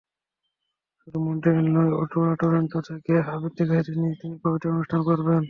[0.99, 5.39] শুধু মন্ট্রিয়েল নয়, অটোয়া-টরন্টো থেকে আবৃত্তিকারদের নিয়ে তিনি কবিতার অনুষ্ঠান করবেন।